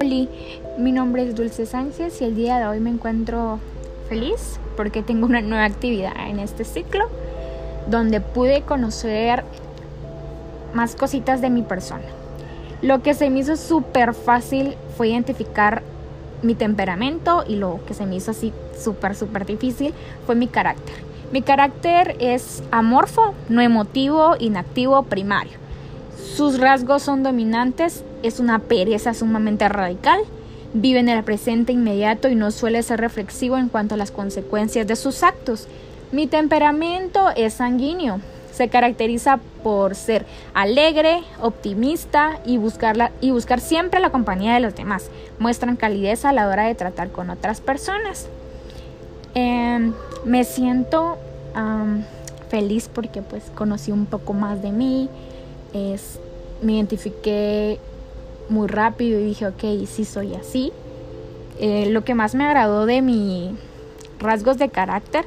[0.00, 0.28] Hola,
[0.78, 3.58] mi nombre es Dulce Sánchez y el día de hoy me encuentro
[4.08, 7.10] feliz porque tengo una nueva actividad en este ciclo
[7.88, 9.44] donde pude conocer
[10.72, 12.06] más cositas de mi persona.
[12.80, 15.82] Lo que se me hizo súper fácil fue identificar
[16.40, 19.92] mi temperamento y lo que se me hizo así súper, súper difícil
[20.24, 20.94] fue mi carácter.
[21.30, 25.61] Mi carácter es amorfo, no emotivo, inactivo, primario.
[26.16, 30.20] Sus rasgos son dominantes, es una pereza sumamente radical,
[30.74, 34.86] vive en el presente inmediato y no suele ser reflexivo en cuanto a las consecuencias
[34.86, 35.68] de sus actos.
[36.10, 38.20] Mi temperamento es sanguíneo,
[38.52, 42.58] se caracteriza por ser alegre, optimista y,
[43.20, 45.10] y buscar siempre la compañía de los demás.
[45.38, 48.28] Muestran calidez a la hora de tratar con otras personas.
[49.34, 49.94] Em,
[50.24, 51.18] me siento
[52.48, 55.08] feliz porque pues conocí un poco más de mí.
[55.72, 56.18] Es,
[56.60, 57.78] me identifiqué
[58.48, 60.72] muy rápido y dije, ok, sí soy así.
[61.58, 63.52] Eh, lo que más me agradó de mis
[64.18, 65.24] rasgos de carácter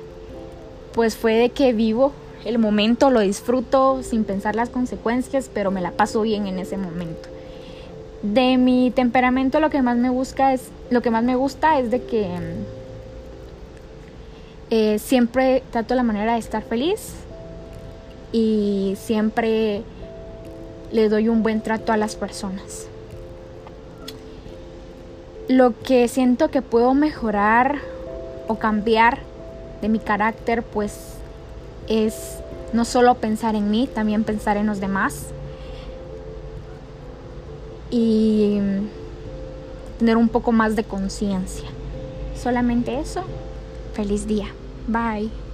[0.94, 2.14] pues fue de que vivo
[2.46, 6.78] el momento, lo disfruto sin pensar las consecuencias, pero me la paso bien en ese
[6.78, 7.28] momento.
[8.22, 11.92] De mi temperamento lo que más me busca es lo que más me gusta es
[11.92, 12.28] de que
[14.70, 17.14] eh, siempre trato la manera de estar feliz
[18.32, 19.84] y siempre
[20.92, 22.88] le doy un buen trato a las personas.
[25.48, 27.80] Lo que siento que puedo mejorar
[28.48, 29.20] o cambiar
[29.82, 31.16] de mi carácter pues
[31.88, 32.40] es
[32.74, 35.28] no solo pensar en mí, también pensar en los demás.
[37.92, 38.60] Y
[40.00, 41.70] tener un poco más de conciencia.
[42.36, 43.24] Solamente eso.
[43.94, 44.48] Feliz día.
[44.88, 45.45] Bye.